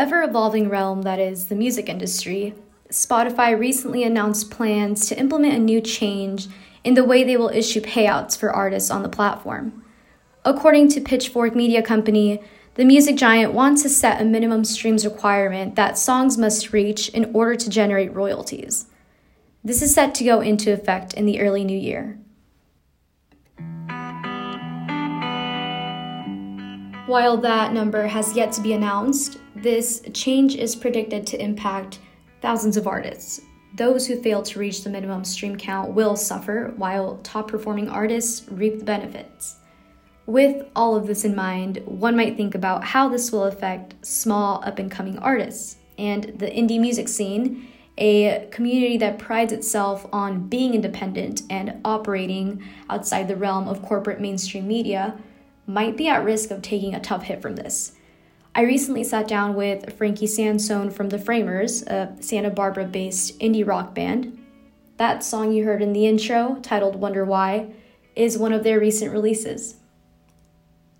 [0.00, 2.54] Ever evolving realm that is the music industry,
[2.88, 6.48] Spotify recently announced plans to implement a new change
[6.82, 9.84] in the way they will issue payouts for artists on the platform.
[10.42, 12.42] According to Pitchfork Media Company,
[12.76, 17.30] the music giant wants to set a minimum streams requirement that songs must reach in
[17.34, 18.86] order to generate royalties.
[19.62, 22.18] This is set to go into effect in the early new year.
[27.10, 31.98] While that number has yet to be announced, this change is predicted to impact
[32.40, 33.40] thousands of artists.
[33.74, 38.48] Those who fail to reach the minimum stream count will suffer, while top performing artists
[38.50, 39.56] reap the benefits.
[40.26, 44.62] With all of this in mind, one might think about how this will affect small
[44.64, 50.48] up and coming artists and the indie music scene, a community that prides itself on
[50.48, 55.18] being independent and operating outside the realm of corporate mainstream media
[55.66, 57.92] might be at risk of taking a tough hit from this.
[58.60, 63.66] I recently sat down with Frankie Sansone from The Framers, a Santa Barbara based indie
[63.66, 64.38] rock band.
[64.98, 67.72] That song you heard in the intro, titled Wonder Why,
[68.14, 69.76] is one of their recent releases.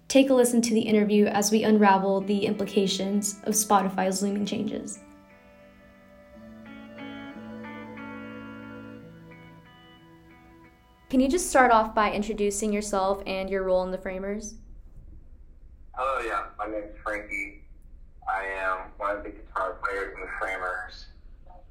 [0.09, 4.99] Take a listen to the interview as we unravel the implications of Spotify's looming changes.
[11.11, 14.55] Can you just start off by introducing yourself and your role in the Framers?
[16.03, 16.45] Hello, yeah.
[16.57, 17.63] My name is Frankie.
[18.27, 21.09] I am one of the guitar players in the Framers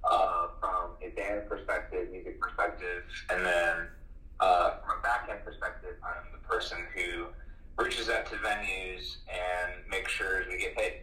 [0.03, 3.87] uh, from a band perspective, music perspective, and then
[4.39, 7.25] uh, from a back end perspective, I'm the person who
[7.83, 10.93] reaches out to venues and makes sure we get paid.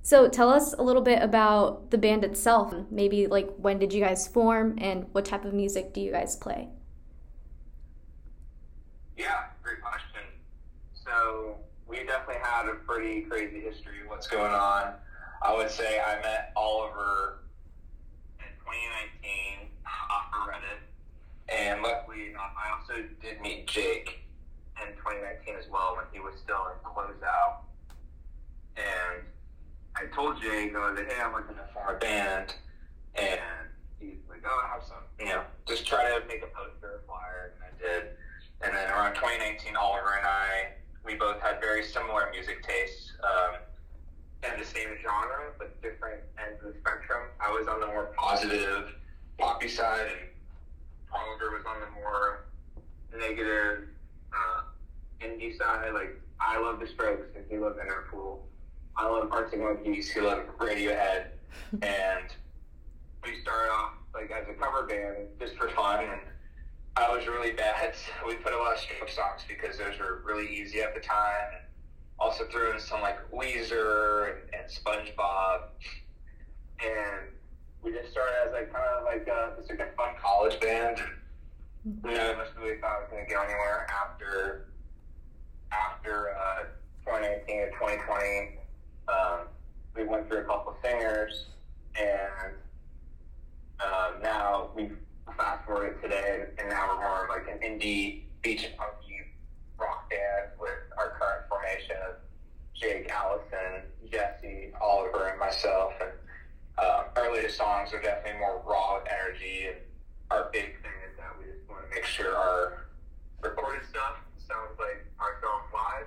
[0.00, 2.72] So tell us a little bit about the band itself.
[2.90, 6.36] Maybe like when did you guys form and what type of music do you guys
[6.36, 6.70] play?
[9.18, 10.22] Yeah, great question.
[10.94, 14.94] So we definitely had a pretty crazy history of what's going on.
[15.42, 17.40] I would say I met Oliver
[18.40, 19.70] in 2019
[20.10, 20.82] off of Reddit,
[21.48, 24.20] and luckily I also did meet Jake
[24.82, 27.64] in 2019 as well when he was still in closeout.
[28.76, 29.24] And
[29.96, 32.54] I told Jake, I was like, hey, I'm looking to form a band,
[33.14, 33.40] and
[33.98, 37.54] he's like, oh, I have some, you know, just try to make a poster, flyer,
[37.54, 38.10] and I did.
[38.60, 40.77] And then around 2019, Oliver and I,
[41.08, 43.56] we both had very similar music tastes um,
[44.42, 47.30] and the same genre, but different ends of the spectrum.
[47.40, 48.92] I was on the more positive,
[49.38, 50.28] poppy side, and
[51.10, 52.44] Oliver was on the more
[53.18, 53.88] negative,
[54.34, 54.62] uh,
[55.22, 55.94] indie side.
[55.94, 58.40] Like, I love The Strokes, and he loved Interpol.
[58.94, 61.28] I love Arctic Monkeys, he loved Radiohead.
[61.82, 62.28] and
[63.24, 66.20] we started off, like, as a cover band just for fun, and
[66.98, 67.94] I was really bad.
[68.26, 71.62] We put a lot of stroke songs because those were really easy at the time.
[72.18, 75.68] Also threw in some like Weezer and, and SpongeBob,
[76.80, 77.30] and
[77.82, 80.98] we just started as like kind of like a, just like a fun college band.
[81.84, 84.66] And none of us really thought it was going to go anywhere after
[85.70, 86.64] after uh,
[87.06, 88.58] 2019 or 2020.
[89.08, 89.46] Um,
[89.94, 91.46] we went through a couple singers,
[91.96, 92.54] and
[93.80, 94.98] um, now we've
[95.36, 99.20] fast forward today, and now we're more of like an indie beach and punky
[99.78, 102.16] rock band with our current formation of
[102.74, 105.92] Jake, Allison, Jesse, Oliver, and myself.
[106.00, 106.10] And
[106.78, 109.66] uh, our latest songs are definitely more raw energy.
[109.66, 109.76] And
[110.30, 112.86] our big thing is that we just want to make sure our
[113.42, 116.06] recorded stuff sounds like our songs live.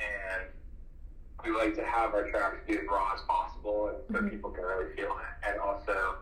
[0.00, 0.48] And
[1.44, 4.28] we like to have our tracks be as raw as possible and so mm-hmm.
[4.28, 5.48] people can really feel it.
[5.48, 6.16] And also,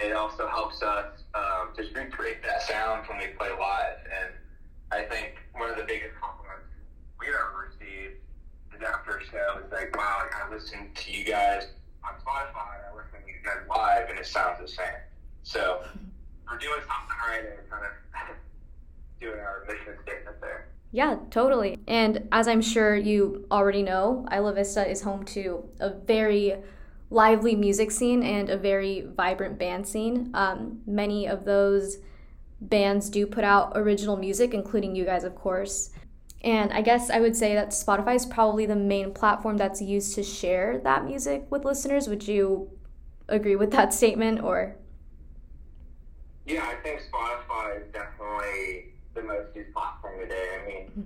[0.00, 3.98] it also helps us um, just recreate that sound when we play live.
[4.04, 4.32] And
[4.92, 6.66] I think one of the biggest compliments
[7.18, 8.18] we've ever received
[8.74, 11.66] is after a show is like, wow, like, I listened to you guys
[12.04, 14.86] on Spotify, I listen to you guys live, and it sounds the same.
[15.42, 15.82] So
[16.48, 18.36] we're doing something right and kind of
[19.20, 20.68] doing our mission statement there.
[20.92, 21.78] Yeah, totally.
[21.86, 26.56] And as I'm sure you already know, Isla Vista is home to a very
[27.10, 30.30] lively music scene and a very vibrant band scene.
[30.34, 31.98] Um, many of those
[32.60, 35.90] bands do put out original music, including you guys, of course.
[36.42, 40.14] And I guess I would say that Spotify is probably the main platform that's used
[40.14, 42.08] to share that music with listeners.
[42.08, 42.70] Would you
[43.28, 44.76] agree with that statement or?
[46.46, 50.46] Yeah, I think Spotify is definitely the most used platform today.
[50.62, 51.02] I mean, mm-hmm.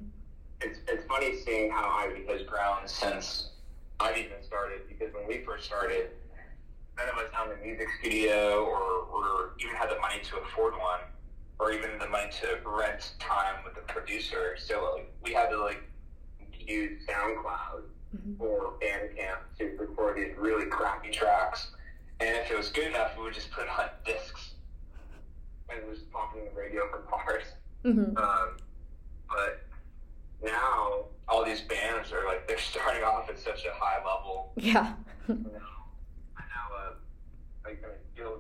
[0.61, 3.52] it's, it's funny seeing how IV has grown since
[4.03, 6.11] I've even started because when we first started,
[6.97, 10.75] none of us owned a music studio or, or even had the money to afford
[10.75, 11.01] one
[11.59, 14.57] or even the money to rent time with a producer.
[14.59, 15.83] So like, we had to like
[16.59, 17.83] use SoundCloud
[18.17, 18.43] mm-hmm.
[18.43, 21.71] or Bandcamp to record these really crappy tracks.
[22.21, 24.53] And if it was good enough, we would just put it on discs
[25.69, 27.45] and it was popping the radio for cars.
[27.85, 28.17] Mm-hmm.
[28.17, 28.57] Um,
[29.29, 29.65] but
[30.43, 34.53] now all these bands are like they're starting off at such a high level.
[34.57, 34.95] Yeah.
[35.29, 35.61] you know,
[36.37, 36.95] I know, uh,
[37.65, 37.83] like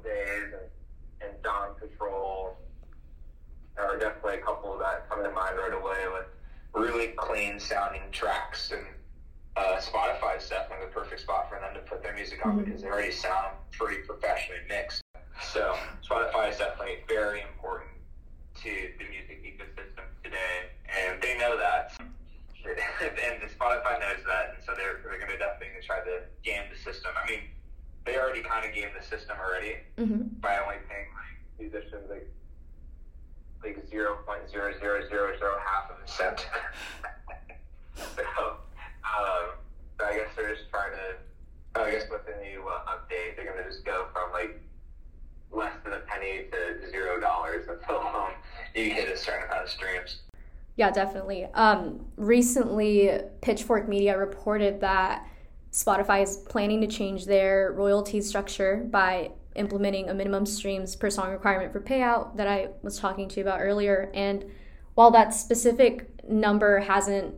[0.04, 2.56] Days and, and Dawn Patrol
[3.76, 6.26] There are definitely a couple that come to mind right away with
[6.74, 8.82] really clean sounding tracks and
[9.56, 12.64] uh, Spotify is definitely the perfect spot for them to put their music on mm-hmm.
[12.64, 15.02] because they already sound pretty professionally mixed.
[15.42, 15.74] So
[16.08, 17.90] Spotify is definitely very important
[18.62, 21.91] to the music ecosystem today, and they know that.
[23.10, 26.78] And Spotify knows that, and so they're, they're going to definitely try to game the
[26.78, 27.10] system.
[27.18, 27.40] I mean,
[28.04, 30.38] they already kind of gamed the system already mm-hmm.
[30.40, 32.28] by only paying like musicians like
[33.62, 36.46] like zero point zero zero zero zero half of a cent.
[38.16, 38.56] so
[39.06, 39.54] um,
[39.98, 41.80] so I guess they're just trying to.
[41.80, 44.60] I guess with the new uh, update, they're going to just go from like
[45.50, 48.32] less than a penny to zero dollars until um,
[48.74, 50.18] you hit a certain amount of streams.
[50.76, 51.44] Yeah, definitely.
[51.54, 55.26] Um, recently, Pitchfork Media reported that
[55.70, 61.30] Spotify is planning to change their royalty structure by implementing a minimum streams per song
[61.30, 64.10] requirement for payout that I was talking to you about earlier.
[64.14, 64.46] And
[64.94, 67.34] while that specific number hasn't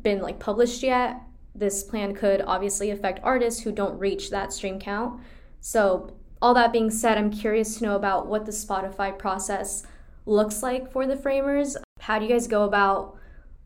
[0.00, 1.20] been like published yet.
[1.54, 5.20] This plan could obviously affect artists who don't reach that stream count.
[5.60, 9.86] So, all that being said, I'm curious to know about what the Spotify process
[10.26, 11.76] looks like for the framers.
[12.04, 13.16] How do you guys go about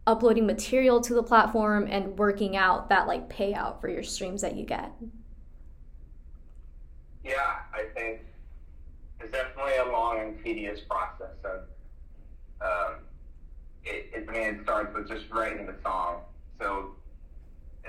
[0.06, 4.54] uploading material to the platform and working out that like payout for your streams that
[4.54, 4.92] you get?
[7.24, 8.20] Yeah, I think
[9.18, 11.34] it's definitely a long and tedious process.
[11.42, 11.62] And
[12.60, 12.94] um,
[13.84, 16.20] it, it, I mean, it starts with just writing the song.
[16.60, 16.92] So,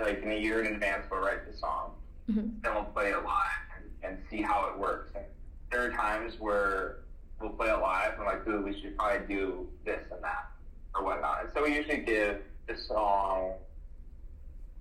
[0.02, 1.92] like in a year in advance, we'll write the song,
[2.28, 2.48] mm-hmm.
[2.64, 5.12] then we'll play it live and, and see how it works.
[5.14, 5.26] And
[5.72, 7.02] there are times where
[7.40, 10.50] we'll play it live and like, ooh, we should probably do this and that
[10.96, 11.44] or whatnot.
[11.44, 13.54] And so we usually give the song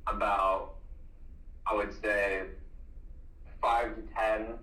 [0.06, 0.74] about,
[1.66, 2.42] I would say,
[3.60, 4.54] five to ten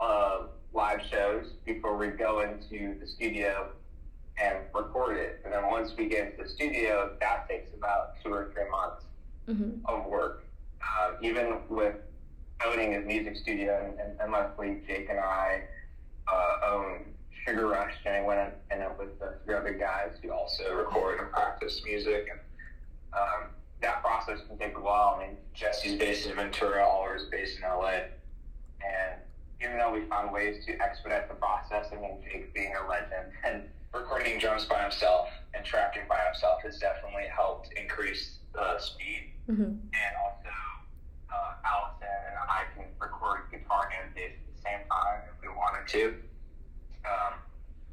[0.00, 0.42] uh,
[0.72, 3.70] live shows before we go into the studio
[4.38, 5.40] and record it.
[5.44, 9.04] And then once we get into the studio, that takes about two or three months
[9.48, 9.84] mm-hmm.
[9.86, 10.44] of work.
[10.82, 11.96] Uh, even with
[12.64, 15.62] owning a music studio, and, and, and luckily Jake and I
[16.32, 17.04] uh, own
[17.46, 20.74] Sugar Rush, and I went in, in it with the three other guys who also
[20.74, 22.28] record and practice music.
[22.30, 22.40] And
[23.12, 23.50] um,
[23.82, 25.16] that process can take a while.
[25.16, 28.10] I mean, Jesse's based in Ventura, Oliver's based in LA.
[28.82, 29.20] And
[29.62, 33.32] even though we found ways to expedite the process, I mean, Jake being a legend
[33.44, 33.62] and
[33.94, 39.30] recording drums by himself and tracking by himself has definitely helped increase the speed.
[39.48, 39.62] Mm-hmm.
[39.62, 40.50] And also,
[41.32, 45.48] uh, Allison and I can record guitar and bass at the same time if we
[45.48, 46.14] wanted to.
[47.06, 47.34] Um,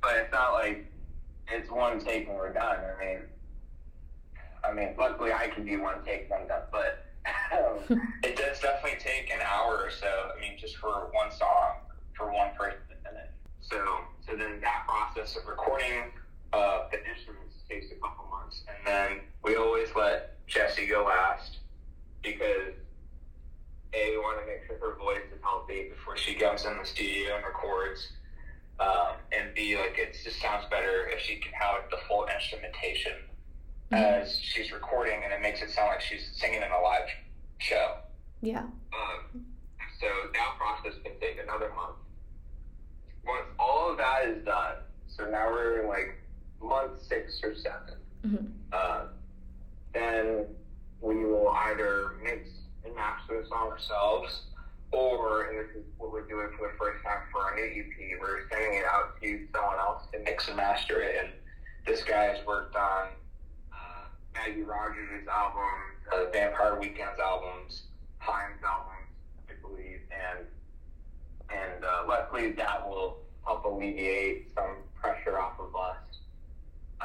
[0.01, 0.85] but it's not like
[1.47, 2.77] it's one take and we're done.
[2.77, 3.19] I mean,
[4.63, 7.05] I mean, luckily I can do one take and I'm done, but
[7.51, 10.31] um, it does definitely take an hour or so.
[10.35, 11.83] I mean, just for one song
[12.15, 12.79] for one person.
[13.61, 13.77] So,
[14.27, 16.11] so then that process of recording
[16.51, 21.59] uh, the instruments takes a couple months, and then we always let Jessie go last
[22.21, 22.75] because
[23.93, 26.85] a we want to make sure her voice is healthy before she comes in the
[26.85, 28.09] studio and records,
[28.79, 33.13] um, and b like it just sounds better if she can have the full instrumentation
[33.91, 33.95] mm-hmm.
[33.95, 37.07] as she's recording, and it makes it sound like she's singing in a live
[37.59, 37.97] show.
[38.41, 38.63] Yeah.
[38.63, 39.45] Um,
[39.99, 41.97] so that process can take another month
[43.25, 44.75] once all of that is done,
[45.07, 46.19] so now we're in like
[46.61, 47.77] month six or 7
[48.25, 48.45] mm-hmm.
[48.71, 49.05] uh,
[49.93, 50.45] then
[51.01, 52.49] we will either mix
[52.85, 54.43] and master the song ourselves,
[54.93, 58.19] or, and this is what we're doing for the first time for our new EP,
[58.19, 61.15] we're sending it out to someone else to mix and master it.
[61.23, 61.33] And
[61.85, 63.07] this guy has worked on
[63.73, 65.63] uh, Maggie Rogers' album,
[66.13, 67.83] uh, Vampire Weekend's albums,
[68.19, 69.09] Haim's albums,
[69.49, 70.45] I believe, and
[71.49, 75.97] and uh, luckily that will help alleviate some pressure off of us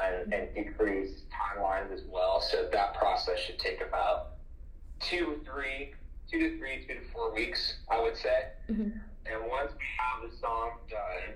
[0.01, 2.41] and, and decrease timelines as well.
[2.41, 4.37] So that process should take about
[4.99, 5.93] two, three,
[6.29, 8.49] two to three, two to four weeks, I would say.
[8.69, 8.97] Mm-hmm.
[9.25, 11.35] And once we have the song done,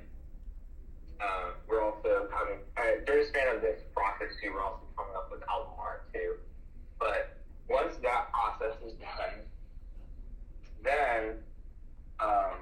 [1.21, 2.59] uh, we're also coming.
[2.77, 6.11] Uh, during the span of this process too, we're also coming up with album art
[6.13, 6.35] too.
[6.99, 7.37] But
[7.69, 9.41] once that process is done,
[10.83, 11.37] then
[12.19, 12.57] um,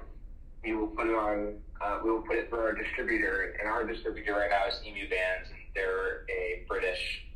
[0.64, 1.58] we will put it on.
[1.80, 5.50] Uh, we will put it through our distributor, and our distributor right now is EmuBands,
[5.50, 7.26] and they're a British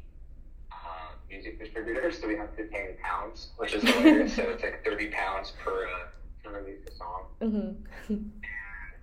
[1.37, 2.11] music distributor.
[2.11, 4.35] So we 115 pounds, which is hilarious.
[4.35, 7.23] so it's like 30 pounds per uh, to release a song.
[7.40, 7.73] Mm-hmm.
[8.09, 8.33] and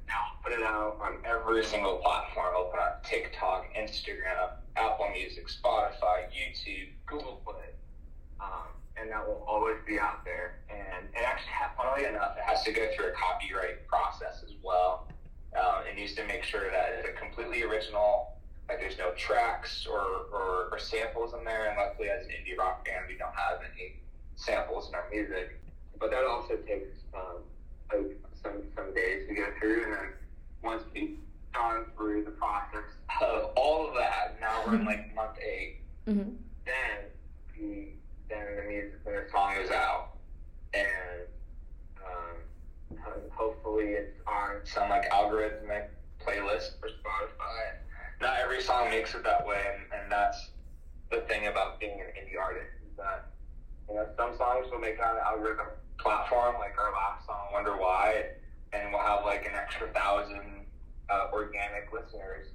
[0.10, 2.54] I'll put it out on every single platform.
[2.56, 7.70] I'll put out TikTok, Instagram, Apple Music, Spotify, YouTube, Google Play.
[8.40, 10.60] Um, and that will always be out there.
[10.70, 15.08] And it actually, funnily enough, it has to go through a copyright process as well.
[15.56, 18.34] Um, it needs to make sure that it's a completely original,
[18.68, 20.02] like there's no tracks or,
[20.34, 21.70] or, or samples in there.
[21.70, 23.96] And luckily, as an indie rock band, we don't have any
[24.36, 25.60] samples in our music.
[26.00, 27.44] But that also takes um,
[27.94, 30.10] like some some days to go through, and then
[30.63, 31.18] once we've
[31.53, 32.84] gone through the process
[33.22, 35.77] of all of that, now we're in like month 8
[36.08, 36.30] mm-hmm.
[36.65, 36.98] Then
[37.56, 37.88] the
[38.30, 40.15] then the music, when the song is out,
[40.74, 41.27] and
[42.03, 45.88] um, hopefully it's on some like algorithmic
[46.25, 47.77] playlist for Spotify.
[48.20, 50.50] Not every song makes it that way, and, and that's
[51.13, 53.29] the thing about being an indie artist is that
[53.88, 55.67] you know some songs will make on an algorithm
[56.00, 58.25] platform, like our last song, Wonder Why,
[58.74, 60.65] and we'll have like an extra thousand
[61.10, 62.48] uh, organic listeners.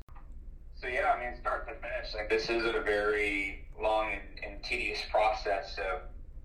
[0.74, 4.62] So yeah, I mean, start to finish, like this is a very long and, and
[4.62, 5.74] tedious process.
[5.74, 6.00] So,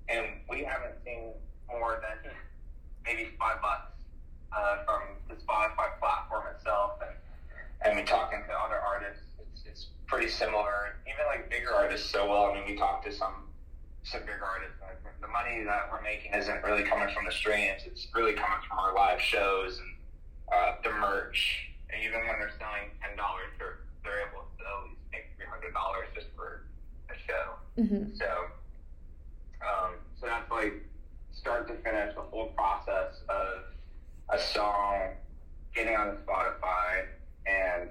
[0.10, 1.34] and we haven't seen
[1.70, 2.32] more than
[3.06, 3.92] maybe five bucks
[4.56, 7.16] uh, from the Spotify platform itself, and
[7.86, 9.26] and we talking to other artists,
[9.74, 10.94] it's, pretty similar.
[11.08, 12.52] Even like bigger artists, so well.
[12.52, 13.50] I mean, we talked to some
[14.04, 14.78] some big artists.
[14.80, 17.82] Like the money that we're making isn't really coming from the streams.
[17.86, 19.96] It's really coming from our live shows and
[20.54, 21.70] uh, the merch.
[21.90, 25.48] And even when they're selling ten dollars, they're they're able to at least make three
[25.50, 26.66] hundred dollars just for
[27.10, 27.58] a show.
[27.82, 28.14] Mm-hmm.
[28.14, 28.30] So,
[29.66, 30.84] um, so that's like
[31.32, 33.74] start to finish the whole process of
[34.30, 35.14] a song
[35.74, 37.08] getting on the Spotify,
[37.48, 37.90] and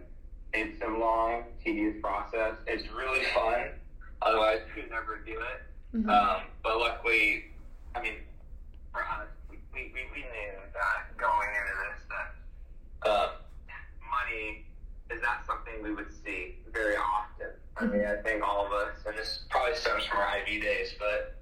[0.52, 2.54] it's a long, tedious process.
[2.66, 3.70] It's really fun.
[4.22, 5.96] Otherwise, you'd never do it.
[5.96, 6.08] Mm-hmm.
[6.08, 7.44] Um, but luckily,
[7.94, 8.14] I mean,
[8.92, 13.28] for us, we, we, we knew that going into this that uh,
[14.08, 14.64] money
[15.10, 17.48] is not something we would see very often.
[17.76, 20.94] I mean, I think all of us, and this probably stems from our IV days,
[20.98, 21.40] but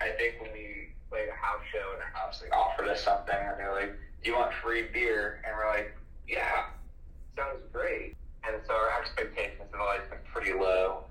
[0.00, 3.34] I think when we played a house show and a house like offered us something,
[3.34, 5.96] and they're like, "Do you want free beer?" and we're like,
[6.28, 6.66] "Yeah,
[7.36, 10.22] sounds great." And so our expectations have always been
[10.56, 11.04] pretty low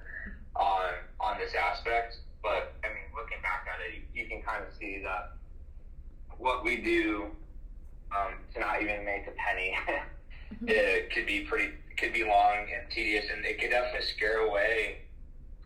[0.55, 2.17] on on this aspect.
[2.41, 5.33] But I mean, looking back at it, you, you can kind of see that
[6.37, 7.31] what we do
[8.11, 9.75] um, to not even make a penny,
[10.67, 14.99] it could be pretty, could be long and tedious, and it could definitely scare away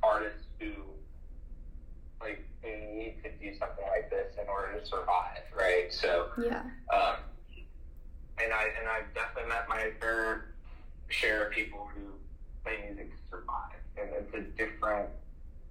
[0.02, 0.72] artists who
[2.22, 5.92] like need to do something like this in order to survive, right?
[5.92, 6.64] So yeah.
[6.94, 7.16] Um,
[8.42, 10.54] and I and I've definitely met my fair
[11.10, 12.14] share of people who
[12.64, 15.10] play music survive, and it's a different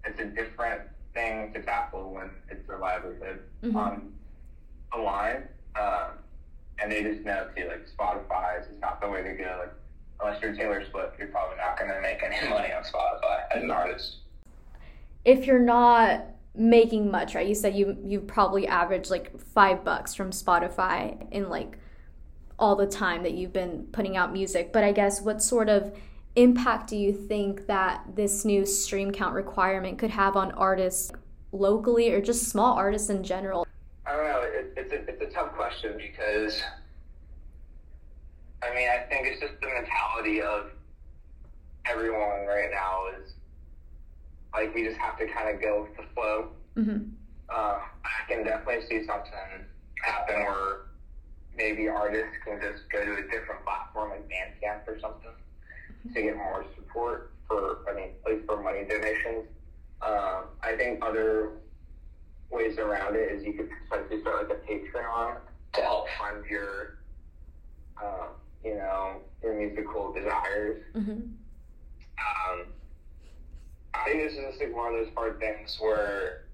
[0.05, 0.83] it's a different
[1.15, 3.77] thing to tackle when it's their livelihood mm-hmm.
[3.77, 4.13] on
[4.93, 5.49] the line.
[5.77, 6.11] Um,
[6.81, 9.57] and they just know too, like Spotify is not the way to go.
[9.61, 9.73] Like
[10.21, 13.63] unless you're Taylor Swift, you're probably not going to make any money on Spotify as
[13.63, 14.19] an artist.
[15.25, 16.25] If you're not
[16.55, 17.47] making much, right?
[17.47, 21.79] You said you you probably average like five bucks from Spotify in like
[22.59, 24.73] all the time that you've been putting out music.
[24.73, 25.97] But I guess what sort of
[26.39, 31.11] impact do you think that this new stream count requirement could have on artists
[31.51, 33.67] locally or just small artists in general?
[34.07, 34.43] I don't know.
[34.43, 36.63] It, it's, a, it's a tough question because,
[38.63, 40.71] I mean, I think it's just the mentality of
[41.85, 43.33] everyone right now is
[44.55, 46.51] like we just have to kind of go with the flow.
[46.77, 47.11] Mm-hmm.
[47.51, 49.67] Uh, I can definitely see something
[50.05, 50.87] happen where
[51.57, 55.33] maybe artists can just go to a different platform like Bandcamp or something
[56.15, 59.47] to get more support for, I mean, at least for money donations.
[60.03, 61.51] Um, I think other
[62.51, 65.39] ways around it is you could potentially start like a Patreon
[65.75, 66.99] to help fund your,
[68.03, 68.29] uh,
[68.65, 70.83] you know, your musical desires.
[70.95, 71.21] Mm-hmm.
[72.19, 72.67] Um,
[73.95, 76.45] I think this is just like one of those hard things where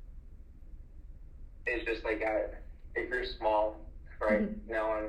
[1.66, 2.48] it's just like a,
[2.94, 3.76] if you're small,
[4.20, 4.42] right?
[4.42, 4.72] Mm-hmm.
[4.72, 5.04] No one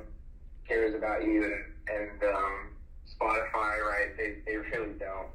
[0.68, 1.54] cares about you, and
[1.88, 2.68] and um,
[3.10, 4.18] Spotify, right?
[4.18, 5.30] They, they really don't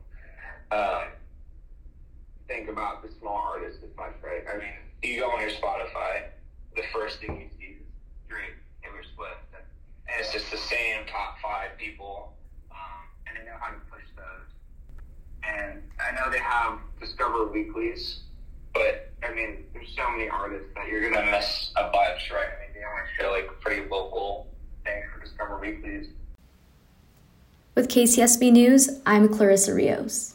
[0.70, 1.04] uh,
[2.48, 4.42] think about the small artists as much, right?
[4.52, 6.24] I mean, you go on your Spotify,
[6.76, 7.86] the first thing you see is
[8.28, 9.64] Drake, Taylor Swift, and,
[10.18, 12.34] it's just the same top five people,
[12.70, 14.50] um, and they know how to push those.
[15.44, 18.24] And I know they have Discover Weeklies,
[18.74, 22.48] but I mean, there's so many artists that you're gonna miss a bunch, right?
[22.48, 24.48] I mean, they only show like pretty local
[24.84, 26.08] things for Discover Weeklies.
[27.80, 30.34] With KCSB News, I'm Clarissa Rios.